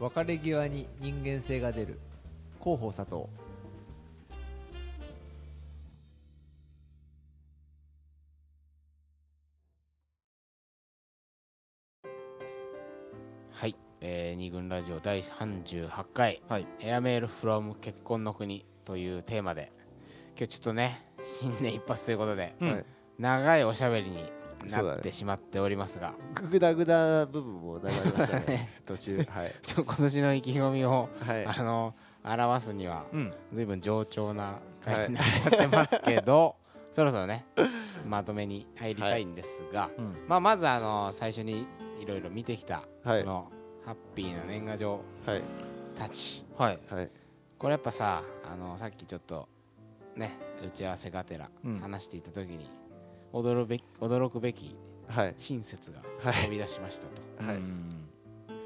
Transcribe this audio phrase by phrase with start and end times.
[0.00, 1.98] 別れ際に人間性が出る。
[2.58, 3.24] 広報佐藤。
[13.52, 16.66] はい、えー、二軍ラジオ第38回、はい。
[16.80, 19.70] エアメールフロム結婚の国というテーマで。
[20.34, 22.70] 今日ちょっとね新年一発ということで、うん。
[22.70, 22.84] はい
[23.20, 24.32] 長いおしゃべりに
[24.68, 28.80] なってしまっておりますが、ググダグダ部分も流れましたね。
[28.86, 29.54] 途中はい。
[29.62, 31.46] ちょ今年の意気込みを、はい。
[31.46, 31.94] あの
[32.24, 33.34] 表すにはうん。
[33.52, 36.56] 随分冗長な回になっちゃってますけど、
[36.92, 37.46] そろそろね
[38.06, 40.16] まとめに入りたいんですが、うん。
[40.28, 41.66] まあ、まずあの最初に
[42.00, 43.24] いろいろ見てきたこはい。
[43.24, 43.50] の
[43.84, 45.42] ハッピーな年賀状はい。
[45.96, 46.44] たち。
[46.56, 46.78] はい。
[46.90, 47.10] はい。
[47.58, 49.48] これやっぱさあのさっきちょっと
[50.16, 50.32] ね
[50.64, 51.78] 打ち合わせがてらうん。
[51.80, 52.70] 話していた時に
[53.32, 54.76] 驚べき驚くべき
[55.08, 55.34] はい。
[55.36, 56.44] 親切がはい。
[56.44, 57.56] 飛び出しましたと、はい。
[57.56, 57.96] うん。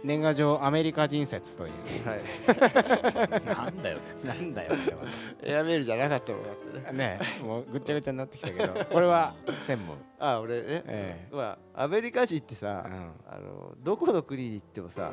[0.05, 1.73] 年賀状アメリカ人説という。
[2.07, 3.41] はい。
[3.57, 3.99] なんだよ。
[4.23, 5.03] なんだよそれは。
[5.43, 6.99] エアメールじゃなかったのかってね。
[6.99, 10.83] ねもうぐっちゃぐちゃになってきたけど これは専務あ俺ね。
[10.87, 13.13] えまあアメリカ人ってえさうん。
[13.27, 15.11] あのどこの国に行ってもさ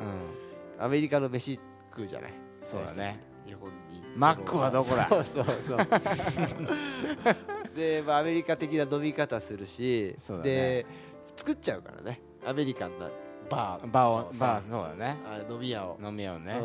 [0.78, 0.84] うん。
[0.84, 1.58] アメリカの飯
[1.90, 2.32] 食うじゃない。
[2.62, 3.18] そうだね。
[3.46, 4.02] 日本に。
[4.14, 5.08] マックはどこだ？
[5.08, 5.78] そうそうそう
[7.74, 10.42] で、まあ、アメリカ的な飲み方するし、ね。
[10.42, 10.86] で
[11.36, 12.20] 作っちゃうからね。
[12.44, 13.10] アメリカンな
[13.50, 13.90] バー。
[13.90, 15.18] バーをさバーそうだね。
[15.24, 16.60] あ飲み屋を、飲み屋をね、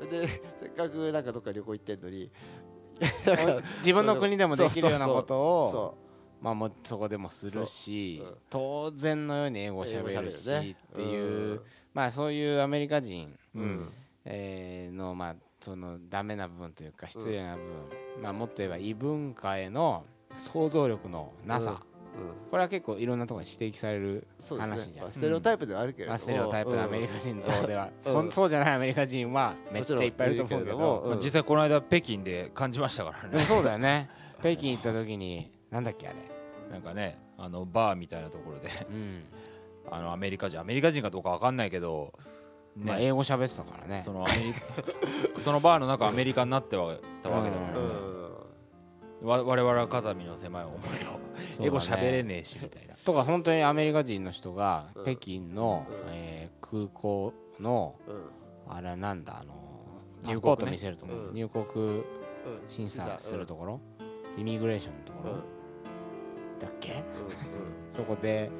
[0.00, 0.28] うん、で
[0.60, 2.30] せっかくなんかどっか旅行行ってんのに
[3.78, 5.94] 自分の国でもできるようなことをそ
[6.40, 8.28] まあもうそこでもするし、そう。
[8.28, 8.36] うん。
[8.48, 11.62] 当然のように英語をしゃべるしっていう、
[11.92, 13.92] まあそういうアメリカ人、うん、うん。
[14.24, 20.04] えーのまあそのダメな部分というか失礼な部分、まあもっと言えば異文化への
[20.36, 22.50] 想像力のなさ、うん。
[22.50, 24.26] これは結構いろんなところに指摘される
[24.58, 24.94] 話じゃん。
[24.94, 28.30] ねまあ、ステレオタイプではあるけれどステレオタイプのアメリカ人像では、うん。
[28.30, 31.18] そそうじゃないアメリカ人はめっちゃいっぱいいると思うけど。
[31.22, 33.30] 実際この間北京で感じましたからね。
[33.30, 34.08] でもそうだよね。
[34.40, 36.16] 北京行った時になんだっけあれ。
[36.72, 38.68] なんかねあのバーみたいなところで。
[38.90, 39.22] うん、
[39.90, 42.12] あのアメリカ人アメリカ人かどうかわかんないけど
[42.76, 44.02] まあ、ね英語喋ってたからね。
[44.02, 44.60] そのアメリカ
[45.40, 47.84] そのバーの中アメリカになってはたわけだかうらね。
[48.04, 48.09] うん
[49.22, 51.64] わ我々は肩身の狭い思いを。
[51.64, 52.94] 英語喋れねえしみたいな。
[52.94, 55.04] とか本当にアメリカ人の人がうん。
[55.04, 55.96] 北京の、うん。
[56.12, 58.72] えー空港のうん。
[58.76, 59.54] あれはなんだあの
[60.22, 60.34] 入国ね。
[60.34, 61.34] パスポート見せるところ、うん。
[61.34, 62.04] 入国うん。
[62.68, 63.80] 審査するところ、
[64.38, 66.58] イミグレーションのところ、うん。
[66.60, 66.92] だっけ？
[66.92, 67.00] うん
[67.90, 68.50] そこで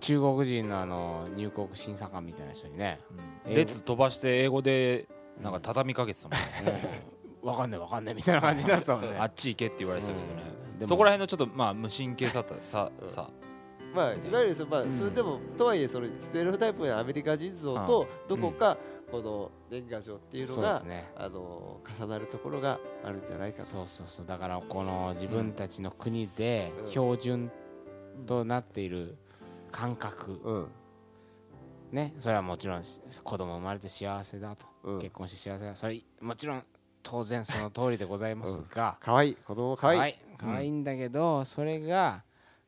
[0.00, 3.00] 中国人のあの入国審査官みたいな人にね、
[3.46, 3.54] うん。
[3.54, 5.08] 列飛ばして英語で
[5.42, 7.04] なんか畳みかけてたもんね
[7.42, 9.16] わかんねえわかんねえみたいな感じになってたもんね。
[9.18, 10.42] あっち行けって言われてたけどね。
[10.72, 10.78] うん。
[10.78, 13.08] でもそこら辺のちょっとまあ無神経さったさうん。
[13.08, 13.30] さ
[13.94, 14.92] まあ、いわゆるそ,、まあうん。
[14.92, 18.76] それでもとはいえそのステレオタイプなアメリカ人像とどこか
[19.10, 21.10] この年賀状っていうのが、ね。
[21.16, 23.64] あの重なるところがあるんじゃないかと。
[23.64, 24.26] そうそうそう。
[24.26, 26.90] だからこの自分たちの国でうん。
[26.90, 27.50] 標準
[28.26, 29.16] となっている
[29.72, 30.68] 感覚、うん。
[31.92, 32.14] ね。
[32.20, 34.98] それはもちろんし子供生まれて幸せだと、うん。
[34.98, 35.74] 結婚して幸せだ。
[35.74, 36.64] それもちろん
[37.02, 39.34] 当然その通りでございますが、かわいい。
[39.34, 40.10] 子供かわい。
[40.10, 42.22] い、い可愛いんだけど、それが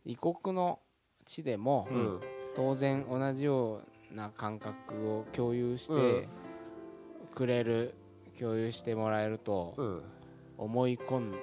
[0.04, 0.80] 異国の
[1.26, 2.20] 地でも、うん。
[2.56, 3.80] 当然同じよ
[4.12, 6.28] うな感覚を共有しうて
[7.34, 7.94] くれる、
[8.38, 10.02] 共有してもらえるとうん。
[10.58, 11.34] 思い込ん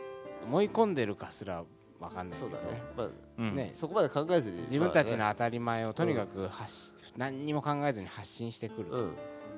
[0.43, 1.63] 思い込んでるかすら
[1.99, 2.51] 分かんないけど。
[2.51, 3.55] そうだね、まあ、うん。
[3.55, 9.15] ねそこまで考えずに自分たちのま当たり前をとにかく発し、何にも考えずに発信してくるあねうん。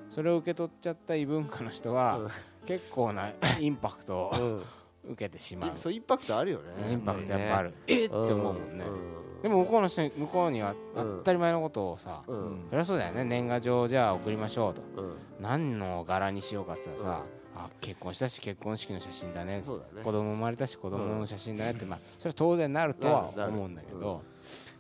[0.10, 2.30] それを受け取っちゃった異文化の人は、うん
[2.66, 4.64] 結構な インパクトをうん。
[5.12, 5.72] 受けてしまう。
[5.76, 6.92] そうインパクトあるよね。
[6.92, 8.08] インパクトやっぱある、えっ？
[8.08, 8.86] って思うもんね、
[9.40, 11.18] うでも向こうの人に向こうにはうん。
[11.20, 12.68] 当たり前のことをさ、んうん。
[12.70, 13.24] そりゃそうだよね。
[13.24, 14.82] 年賀状じゃあ送りましょうと。
[15.02, 15.18] うん。
[15.40, 17.24] 何の柄にしようかって言ったらさ、
[17.56, 19.62] あ結婚したし結婚式の写真だね。
[19.64, 20.04] そうだね。
[20.04, 24.22] 子供生まれたし子供の写真だねって、まあそれは当然なるとは思うんだけなど、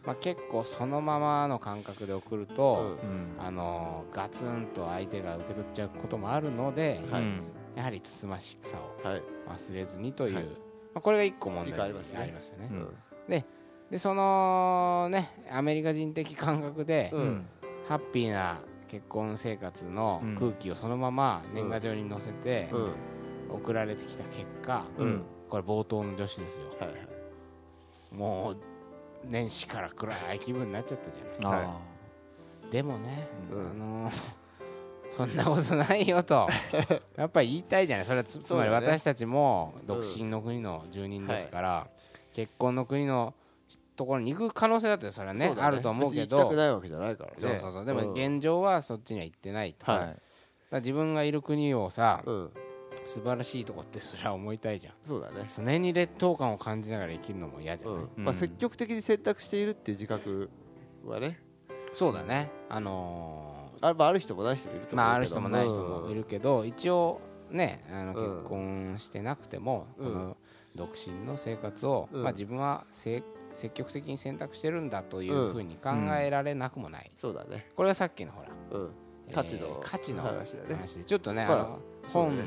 [0.05, 3.35] まあ、結構そのままの感覚で送ると、うん。
[3.39, 7.21] あのガツンと相手が受け取っちゃうこともあるので、はい。
[7.21, 7.43] うん
[7.75, 9.23] やはりつつましさをはい。
[9.47, 10.43] 忘れずにという、はい。
[10.45, 10.51] ま
[10.95, 12.19] あ、これが一個問題ありますね。
[12.19, 12.69] ありますよね。
[12.71, 12.93] うん。
[13.89, 17.45] でそのねアメリカ人的感覚で、うん。
[17.87, 20.35] ハッピーな結婚生活のうん。
[20.37, 22.93] 空気をそのまま年賀状に載せてうん。
[23.51, 25.23] 送られてきた結果、うん。
[25.49, 26.67] これ冒頭の女子ですよ。
[26.79, 27.07] はいはい。
[28.11, 28.57] もう
[29.25, 31.61] 年始から暗い気分になっちゃったじゃない。
[31.65, 31.77] あ
[32.71, 33.59] でもね、うん。
[33.59, 34.13] あのー
[35.11, 36.47] そんなことないよと。
[37.17, 38.05] やっぱり言いたいじゃない。
[38.05, 41.87] それはつつまり私たちも独身の国の住人ですから、
[42.33, 43.33] 結婚の国の
[43.95, 47.35] ところに行く可能性だってそれはねあると思うけ別に行きたどくないわけじゃないからね。
[47.39, 47.85] そうそうそう。
[47.85, 48.11] でもん。
[48.11, 49.85] 現状はそっちには行ってないと、
[50.71, 52.51] 自分がいる国をさうん。
[53.05, 54.93] 素晴らしいとこってそれは思いたいじゃん。
[55.03, 55.45] そうだね。
[55.47, 58.23] 常に劣等感を感じながら生きるのも嫌じゃない、うん。
[58.23, 60.49] まあ積極的に選択しているっていう自覚
[61.05, 61.39] はね。
[61.93, 62.51] そうだね。
[62.69, 64.95] あのあまあある人もない人もいると思うけど。
[64.95, 68.37] ーまあある人もない人もいるるけど、一応ねあのうん。
[68.37, 70.13] 結婚してなくても、うん。
[70.13, 70.37] この
[70.75, 72.23] 独身の生活を、うん。
[72.23, 73.23] まあ、自分はせ
[73.53, 75.89] 積極的に選択してるんだというふうに考
[76.19, 77.67] えられなくもない、そうだね。
[77.75, 78.49] これがさっきのほら
[79.33, 82.37] 価値の価値の話でちょっとね、まああの本、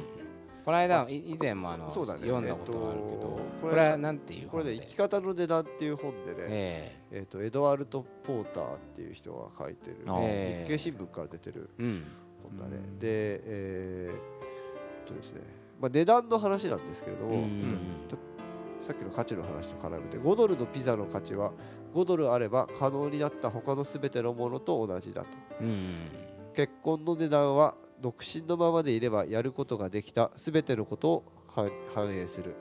[0.64, 2.20] この間い以前もあのそうだね。
[2.20, 7.20] 読んだことがあるけど、えっとここれれはなんていうこれで生き方の値段っていう本でねええ。
[7.20, 12.76] っとエドワルド・ポーターっていう人が書いてるあえ日経新聞から出てる本だね。
[12.76, 13.06] うんで
[13.44, 15.40] えーっとですね
[15.80, 17.78] まあ値段の話なんですけれどもうん
[18.80, 21.52] さっきの価値の話と絡めて5ドルのピザの価値は
[21.94, 25.28] 5ドルあれば可能になった他の全てのものと同じだと。
[25.60, 26.08] うん。
[26.54, 30.30] 結婚の値段は独身のままでいればやることができた。
[30.36, 32.54] 全てのことを反反映する。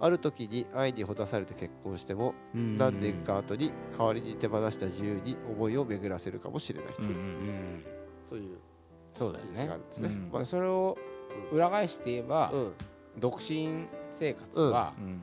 [0.00, 2.76] ある時に愛にほだされて結婚してもうん。
[2.76, 7.84] 何年か後に代わりに手放した自由に思いを巡らせるかもしれないという、うんうん
[8.28, 8.58] そういう。
[9.14, 10.30] そうですね、うん。
[10.32, 10.44] まあ。
[10.44, 10.98] それを
[11.52, 12.72] 裏返して言えば、うん。
[13.18, 15.22] 独身生活は、うん。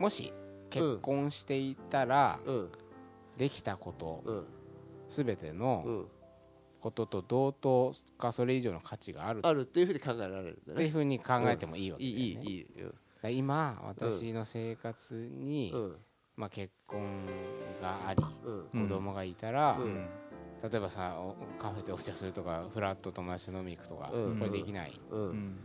[0.00, 0.32] もし
[0.70, 2.68] 結婚していたら、うん。
[3.38, 4.44] できたことうん。
[5.08, 6.06] 全てうのん
[6.84, 9.40] ことと同等かそれ以上の価値がある。
[9.42, 12.50] あるっていうふうに考えられるんだっていうねふうに考えてもいいわけいいだよね。
[12.50, 15.96] いいいいうんだから今私の生活に、うん。
[16.36, 17.00] まあ、結婚
[17.80, 18.68] がありうん。
[18.74, 20.06] うん子供がいたら、うん。
[20.62, 24.36] 例えばさおカフェでお茶するとかフラット友達と飲み行くとか、うん。
[24.36, 25.30] これできない、ううん。
[25.30, 25.56] ん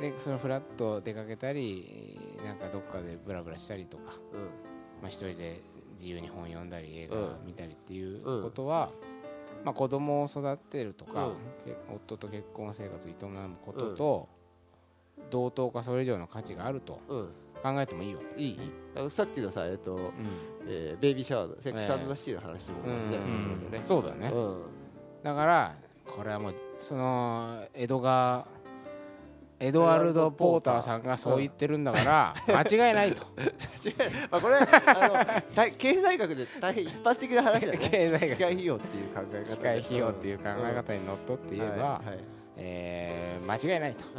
[0.00, 4.14] でそのフラット出かけたりなんかどっかでブラブラしたりとか、
[5.00, 5.60] まあ、一人で
[5.92, 7.46] 自由に本読んだり映画うん。
[7.46, 8.90] 見たりっていうことは、
[9.64, 11.30] まあ、子供を育てるとか、
[11.94, 14.28] 夫と結婚生活を営むことと、
[15.30, 17.28] 同等かそれ以上の価値があるとうん。
[17.62, 18.58] 考えてもいいわけ、いい
[19.08, 20.12] さっきのさえっとうん。
[20.66, 23.84] えーベイビーシャワーのセックスザシティの話も同じだよねうん。
[23.84, 24.62] そうだよね、うん。
[25.22, 25.76] だから
[26.06, 28.46] これはもうその江戸が
[29.62, 30.82] エドワルド・ポーター。
[30.82, 33.22] さんがそう言ってるんだから 間違いないと。
[34.30, 34.60] まあこれあ
[35.38, 37.78] の大経済学で大変一般的な話だね。
[37.78, 38.36] 経済学。
[38.36, 42.18] 機械費用っていう考え方機械費用っていう考え方にのっとって言えば、はいはい。
[42.56, 44.04] えー間違いないと。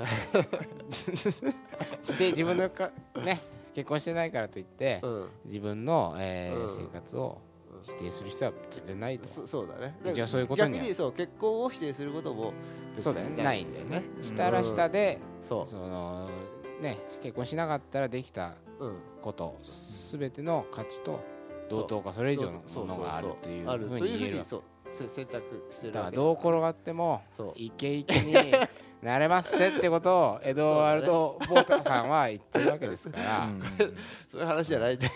[2.17, 2.91] で自分のか
[3.23, 3.39] ね
[3.75, 5.29] 結婚してないからといって、うん。
[5.45, 6.69] 自分の、えーうん。
[6.69, 7.39] 生活を
[7.83, 9.27] 否定する必要は全然ないと。
[9.27, 9.95] そそうだね。
[10.13, 10.77] じゃあそういうことには。
[10.79, 12.53] 逆にそう結婚を否定することも
[12.95, 13.43] 別そうだよにね。
[13.43, 14.03] ないんだよね。
[14.17, 14.23] うん。
[14.23, 16.29] したらしたで、そその
[16.81, 18.95] ね結婚しなかったらできたううん。
[19.21, 21.21] ことすべての価値と
[21.69, 24.07] 同等かそれ以上のものがあるというふうに言えるわ。
[24.07, 24.63] いうふうにそう。
[24.91, 27.21] せ選択してるだからどう転がっても
[27.55, 28.35] イケイケに
[29.03, 33.49] なれますせってことをエドワルド・ボーターさんは言ってるわけですから、
[34.29, 35.11] そういう話じゃないんだよ。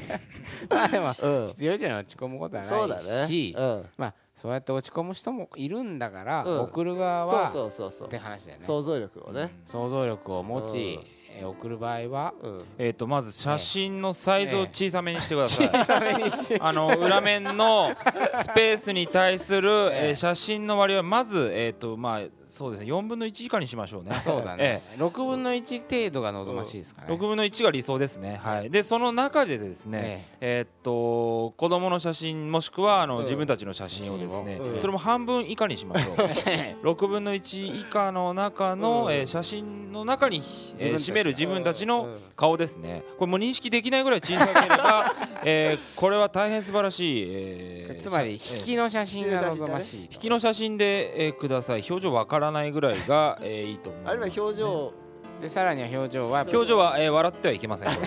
[0.68, 1.48] まあでもうん。
[1.48, 3.56] 必要以上に落ち込むことはそうだないし、
[3.96, 6.60] まあそうやって落ち込む人もいるんだから、うん。
[6.60, 8.08] 送る側そうはそうそうそう。
[8.08, 8.64] って話だよね。
[8.64, 9.50] 想像力をね。
[9.64, 11.00] 想像力を持ち、
[11.42, 12.64] 送る場合はうん。
[12.78, 15.68] えっとまず写真のサイズを小さめにしてください。
[15.72, 16.58] 小さめにして。
[16.60, 17.94] あの裏面の
[18.34, 22.20] スペースに対する、えええー写真の割合はまず、えーとまあ、
[22.56, 22.86] そうですね。
[22.90, 24.18] 4分の1以下にしましょうね。
[24.24, 24.80] そうだね。
[24.96, 33.22] え、6分の1程度が望ましいですかえね、6分の1が理想ですね、はい、でその中でですね、えーっと子供の写真もしくはあの、うん。
[33.24, 34.78] 自分たちの写真をですね、うん。
[34.78, 36.16] それも半分以下にしましょう。
[36.86, 39.12] 6分の1以下の中の、うん。
[39.12, 40.42] えー写真の中に、
[40.78, 42.18] えー占める自分たちのうん。
[42.36, 43.02] 顔ですね。
[43.18, 45.14] これもう認識できないぐらい小さければ、
[45.44, 50.14] えーこれは大変素晴らしい、えーつまり引きの写真が望ましいと。
[50.14, 51.84] 引きの写真で、えーください。
[51.88, 54.92] 表情わからないぐらいが、 えーいいと思います、あるいは表情
[55.40, 57.88] でさらには表情は表情は、えー笑ってはいけません。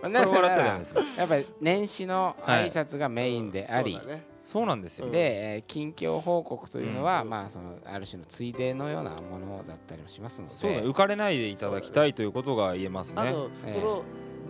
[0.00, 0.94] 笑ってはダメらです。
[1.16, 4.22] やっぱり年始の挨拶がメインであり、そうだね。
[4.44, 7.30] そうなんですよ、うんで、えー近況報告というのは、うん。
[7.30, 10.54] まあ、そのある種のついでのようなものだったりもしますので。
[10.54, 13.22] そうだ浮かれないでいただきたいということが言えますね。
[13.22, 14.02] あとええこの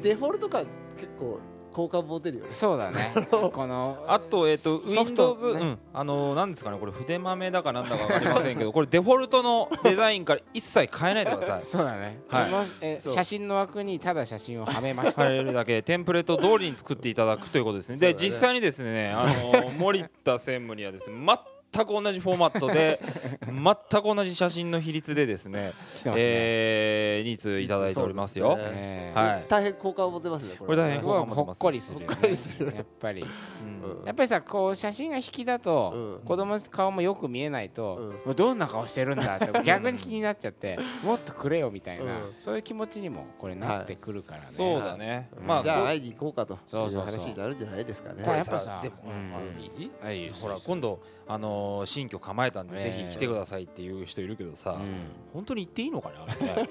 [0.02, 1.40] デフォルト感結構
[1.72, 2.52] 好感持てるよね。
[2.52, 3.12] そうだね。
[3.30, 11.64] このあと、えっ、と、ソフト Windows、ねうん、あの、なんですかね、これ筆豆だかなんだかわかりませんけど、 これデフォルトのデザインから一切変えないでください。
[11.64, 12.44] そうだね、はい。
[12.46, 13.12] そのえそう。
[13.12, 17.96] 写真の枠にただ写真をはめました、変えるだけ、テンプレート通りに作っていただくということですね。
[17.96, 21.36] で、実際にですね、あの、森田専務にはですね、全
[21.70, 23.00] く同じフォーマットで
[23.46, 26.22] 全く同じ写真の比率でですね来てますね。
[26.24, 28.56] えー、2通いただいておりますよ。
[28.58, 29.44] えーはい。
[29.48, 32.14] 大変好感を持てますねここれ大変すごいほっこりするよね。
[32.14, 32.72] ほっこりする。
[32.74, 33.22] やっぱり。
[33.22, 34.04] うん。
[34.06, 36.26] やっぱりさこう写真が引きだと、うん。
[36.26, 38.08] 子供の顔もよく見えないと、うん。
[38.08, 42.34] もうどんな顔してるんだって 逆に気になっちゃってもっとくれよみたいな、うん。
[42.38, 45.46] そういう気持ちにもこれなってくるからね、そうだね、うん。
[45.46, 46.58] まあじゃあ会いに行こうかと。
[46.66, 47.12] そうそうそう。
[47.12, 48.22] いう話になるんじゃないですかね。
[48.22, 49.60] ただやっぱさでも、うん。
[49.60, 50.24] いいあい。
[50.24, 50.26] い。
[50.26, 52.84] よほら今度、あのー新居構えたんで、ええ。
[52.84, 55.04] ぜひ来てくださいっていう人いるけどさ、うん。
[55.32, 56.68] 本当に行っていいのかなあれね。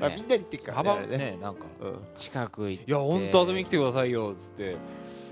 [0.00, 1.38] あみんなに言ってっから幅ね。
[1.40, 1.64] なんか。
[1.80, 1.98] うん。
[2.14, 2.90] 近く行って。
[2.90, 4.76] いや本当遊びに来てくださいよっつって。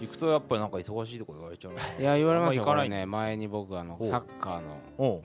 [0.00, 2.90] 行くとやっぱりなんか忙しいとこ言われちゃうねいや言われますよ行かない。
[2.90, 3.06] ね。
[3.06, 5.22] 前に僕あのサッカーの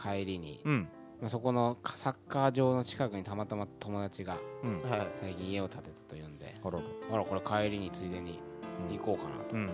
[0.00, 0.88] 帰りに、うん。
[1.20, 4.36] まあ、そこのサッカー場の近くにたまたま友達が
[5.16, 6.84] 最近家を建てたというんであらら。
[7.12, 8.38] あらこれ帰りについでに
[8.90, 9.56] 行こうかなと。
[9.56, 9.70] うん。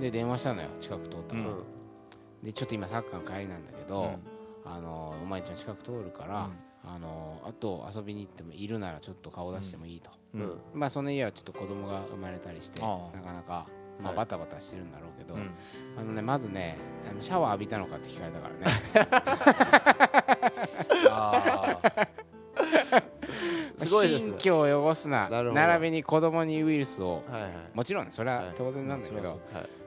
[0.00, 1.64] で電話したのよ近く通ったら、うん
[2.42, 4.18] でちょっと今サッカーの帰りなんだけど、うん。
[4.70, 6.50] あのお前んちの近く通るから、
[6.84, 10.40] あのあと遊びに行ってもいるならちょっと顔出してもいいと、うん。
[10.42, 10.58] うん。
[10.74, 13.66] まあその家はちょっと子供が生まれたりしてなかなか、
[14.00, 14.16] まあ、はい。
[14.16, 15.50] バタバタしてるんだろうけど、うん。
[15.98, 16.76] あのねまずね
[17.10, 19.78] あのシャワー浴びたのかって聞かれたからね。
[23.78, 24.34] すごいですね。
[24.38, 25.60] 新居を汚すななるほど。
[25.60, 27.22] 並びに子供にウイルスを。
[27.30, 27.52] はいはい。
[27.72, 28.54] もちろんそれははい。
[28.56, 29.38] 当然なんだけど、はい。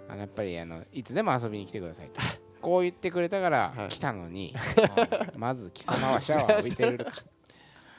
[0.09, 2.19] あのやっぱりあのいつでも遊びに来てくださいと
[2.61, 3.89] こう言ってくれたからはい。
[3.89, 4.55] 来たのに、
[5.35, 7.11] まず貴様はシャワー浴びてるか。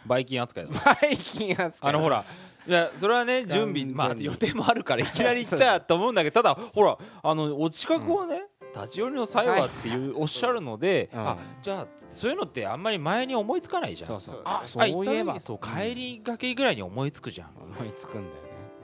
[0.07, 2.25] バイキン扱いだバイキン扱いあのほら
[2.67, 8.43] いやそれはね準備まあ予定もあるからいきなり行っちゃうと思うんだけどただほらあのお近くはね、
[8.75, 14.09] 立ち寄りの際はっていうおっしゃるので、うんあじゃあそういうのってあんまり前に思いつかないじゃん。
[14.09, 14.35] そうそう。
[14.37, 17.51] そうああそういえばそう帰りがけぐらいに思いつくじゃん、
[17.81, 18.31] 思いつくんだよね。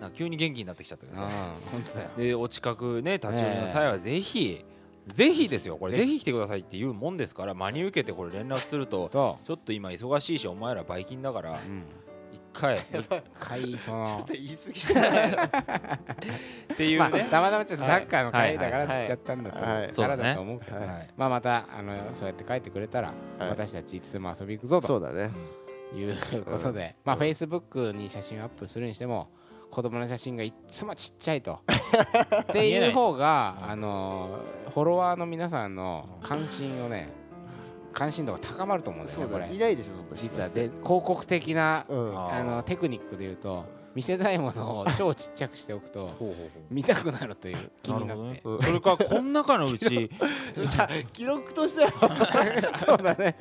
[0.01, 1.29] な急に元気になってきちゃったけどうん。
[1.29, 1.35] さ、
[1.73, 2.11] 本当だよ。
[2.17, 4.65] でお近くね立ち寄りの際はぜひ、
[5.09, 11.85] ぜひですよこれぜぜひ来てくださいっていうもんですから真に受けてこれ連絡するとと、ちょっと今忙しいしお前らバイキンだからうん、
[12.33, 12.79] 一回
[13.39, 15.31] 回その言い過ぎじゃない？
[15.37, 19.59] まあていうね、たまたまちょっとサッカーの帰りだからはい吸っちゃったんだと。
[20.03, 20.77] からだと思うけど。
[21.17, 23.49] まあまたあのそうやって帰ってくれたらはい。
[23.51, 24.87] 私たちいつでも遊び行くぞと。
[24.87, 25.31] そうだね。
[25.95, 27.21] いうことで、まあ、うん。
[27.21, 29.31] フェイスブックに写真をアップするにしても、
[29.71, 31.61] 子供の写真がいっつもちっちゃいと。
[32.43, 37.11] っていう方が、あのフォロワーの皆さんの関心をね、
[37.93, 39.53] 関心度が高まると思うんだよね、これ。
[39.53, 39.59] い。
[39.59, 40.49] ないでしょ実は。
[40.49, 42.19] で、広告的な、うん。
[42.19, 43.65] ああのテクニックで言うと、
[43.99, 46.09] 見せたいものを超ちっちゃくしておくと、
[46.71, 48.43] 見たくなるという気になって。
[48.45, 50.09] それからこの中のうち
[50.69, 52.77] さ 記録としては。
[52.77, 53.37] そうだね。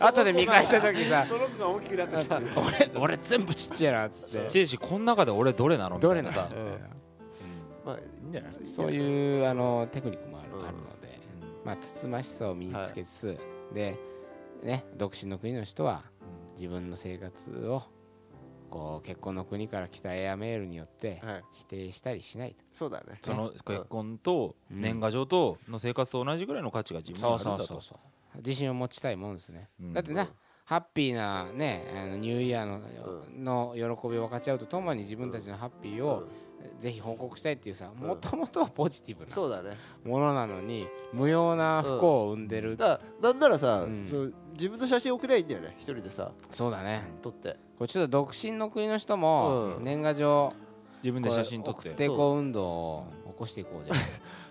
[0.00, 4.46] 後で見返した時さ、その子が大きくなってさ俺、俺全部ちっちゃいなっつって。
[4.46, 5.96] ちっちゃいしこの中で俺どれなの？
[5.96, 6.32] みたどれなの？
[6.32, 6.48] いなさ。
[7.84, 8.52] まあいいんじゃない？
[8.66, 11.20] そういうあのテクニックもあるので、
[11.62, 13.38] まあ、つつましさを身につけつつ、
[13.74, 13.98] で、
[14.62, 16.04] ね、独身の国の人は
[16.56, 17.82] 自分の生活を
[18.74, 21.44] こう結婚の国から来たエアメールによってはい。
[21.52, 22.64] 否定したりしないと。
[22.72, 23.20] そうだね。
[23.22, 24.80] その結婚とうん。
[24.80, 27.74] 年賀状との生活と同じぐらいの価値が自分にあそうるんだと。
[27.74, 28.00] そうそうそ
[28.34, 29.92] う自信を持ちたいもんですね、うん。
[29.92, 30.28] だってね
[30.64, 32.66] ハッピーなねあのニューイヤー
[33.38, 36.26] の,、の喜びを分かち合うとともに自分たちのハッピーを
[36.80, 38.08] ぜひ報告したいっていうさうん。
[38.08, 39.76] もともとはポジティブなそうだね。
[40.04, 44.06] ものなのに無用な不幸を生んでる、だからなんならさうん。
[44.10, 46.32] そう自分の写真送りゃいいんだよね一人でさ。
[46.50, 47.02] そうだね。
[47.22, 49.84] 撮ってこれちょっと独身の国の人もうん。
[49.84, 50.52] 年賀状
[51.02, 53.98] 自分で写真撮っ送ってていこう運動を起こしていこうじゃん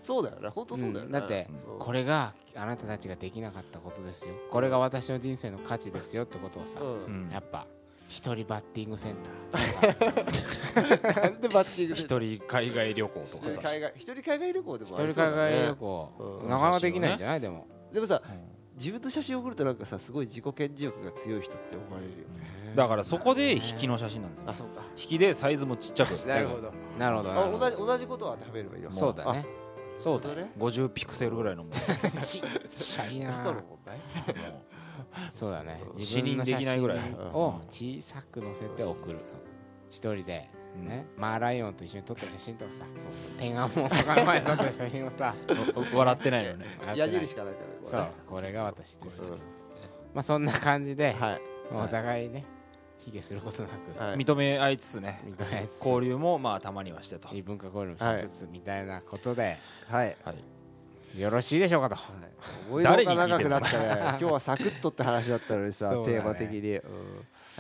[0.04, 0.24] そう。
[0.24, 0.50] だよね。
[0.50, 1.06] 本当そうだよね。
[1.06, 1.12] うん。
[1.12, 1.80] だってうん。
[1.80, 4.34] これがあなたたちができなかったことですよ。
[4.52, 7.30] これが私の人生の価値ですよってことをさううん。
[7.30, 7.66] んやっぱ
[8.10, 9.16] 一人バッティングセン
[9.52, 13.52] ターなんでバッティング一人海外旅行とかさ。
[13.52, 16.12] 一人海外一人海外旅行でも一ありそうだ人海外ね旅行。
[16.20, 16.50] うん。
[16.50, 17.42] なかなかできないんじゃない？
[17.42, 17.66] でも。
[17.92, 18.22] でもさ
[18.78, 22.28] 自分の写真送るとなんかさすごい自己顕示欲が強い人って思われるよ
[22.76, 24.46] だからそこで引きの写真なんですよ。
[24.48, 24.82] あそうか。
[24.98, 26.12] 引きでサイズもちっちゃく。
[26.28, 26.74] なるほど。
[26.98, 27.66] なるほどなるほど。
[27.66, 28.92] あ同じ同じことは当てはめればいいよ。
[28.92, 29.46] そうだね。
[30.00, 31.76] そうだだね50ピクセルぐらいのもの
[32.22, 32.42] ちっ
[32.76, 33.38] ちゃいな。
[33.38, 34.00] そうの問題？
[35.32, 35.84] そうだね。
[35.86, 35.98] うん。
[35.98, 36.98] 自分の写視認できないぐらい。
[37.00, 39.18] 真を小さく載せて送る。
[39.90, 40.50] 一人で。
[40.76, 40.88] うん。
[40.88, 41.06] ね。
[41.18, 42.86] マーライオンと一緒に撮った写真とかさ。
[43.38, 45.36] 天安門とかの前に撮った写真をさ。
[45.94, 46.66] 笑ってないのね。
[46.96, 47.90] 矢印かなんかでこうね。
[47.90, 48.08] そう。
[48.28, 49.22] これが私です。
[49.22, 49.30] うん
[50.14, 51.42] まあそんな感じではい。
[51.72, 52.46] お互いね
[53.06, 54.16] 卑下することなくはい。
[54.18, 55.22] 認め合いつつね
[55.80, 57.34] 交流もまあたまにはしてと。
[57.34, 59.58] いい文化交流もしつつみたいなことで
[59.90, 60.16] はい。
[61.18, 61.96] よろしいでしょうかと。
[62.70, 62.84] 思い。
[62.84, 62.90] の？
[62.90, 63.88] ほか長くなったね。
[64.02, 66.04] 今日はサクッとって話だったのにさね。
[66.06, 66.78] テーマ的に。
[66.78, 66.82] う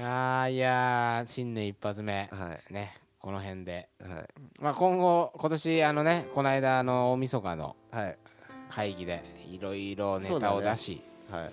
[0.02, 0.06] ん。
[0.06, 2.30] あーいやー新年一発目。
[2.32, 2.74] はい。
[2.74, 3.90] ねこの辺で。
[4.02, 4.28] はい。
[4.60, 8.18] まあ今後今年あのねこの間あの大晦日のはい。
[8.70, 11.52] 会議でいろいろネタを出し、はい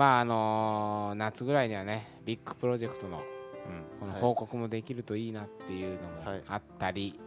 [0.00, 3.22] まああのー夏ぐらいにはねビッグプロジェクトのうん。
[4.00, 4.20] このはい。
[4.22, 6.42] 報告もできるといいなっていうのもはい。
[6.48, 7.20] あったり、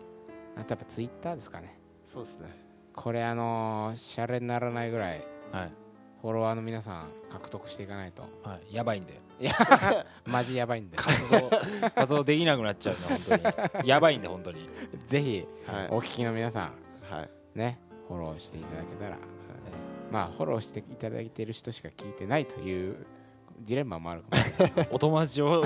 [0.58, 1.78] あとやっぱツイッターですかね。
[2.04, 2.48] そうですね。
[2.96, 5.72] これあのーシャレにならないぐらいはい。
[6.24, 8.24] フォロワーの皆さん獲得していかないと。
[8.44, 8.74] はい。
[8.74, 9.20] やばいんだよ。
[10.26, 10.98] マジやばいんで。
[10.98, 11.50] 活動
[11.94, 13.40] 活動できなくなっちゃうの本
[13.74, 13.88] 当に。
[13.88, 14.68] やばいんで本当に。
[15.06, 15.88] ぜひはい。
[15.92, 16.72] お聞きの皆さ
[17.08, 17.30] はい。
[17.56, 17.78] んね
[18.08, 19.18] フォローしていただけたら
[20.14, 23.06] まあフォローしていただいている人しか聞いてないという
[23.62, 24.88] ジレンマもあるかもしれない。
[24.94, 25.62] お友達を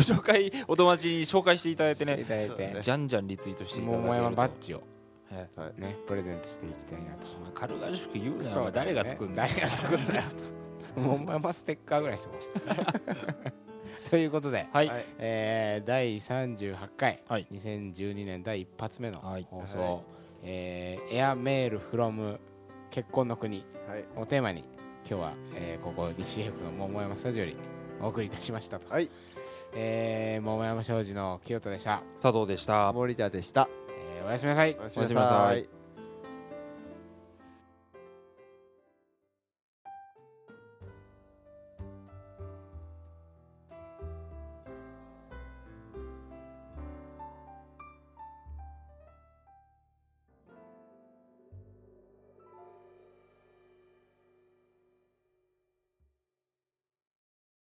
[0.00, 2.78] 紹介お友達に紹介していただいていねただいて。
[2.82, 4.08] じゃんじゃんリツイートしていただけると。
[4.12, 4.82] 桃山バッジを
[5.56, 5.80] はい。
[5.80, 7.26] ねプレゼントしていきたいなと。
[7.38, 9.48] お前軽々しく言うなそう誰が作るんだよ。
[9.54, 10.22] 誰が作るんだよ
[10.94, 11.00] と。
[11.00, 12.34] 桃山ステッカーぐらいしても
[14.10, 14.88] ということで、はい。
[14.88, 17.46] はいえー第38回、はい。
[17.52, 19.46] 2012年第一発目のはい。
[19.50, 20.00] 放送、はい。
[20.42, 22.40] えーエアメールフロム
[22.90, 24.04] 結婚の国はい。
[24.16, 24.64] をテーマに
[25.08, 27.56] 今日は、えーここ西英福の桃山スタジオより
[28.00, 29.10] お送りいたしましたと、はい。
[29.74, 32.92] えー桃山商事の清田でした、佐藤でした。
[32.92, 33.68] 森田でした。
[34.18, 34.76] えーおやすみなさい。
[34.78, 35.77] おやすみなさい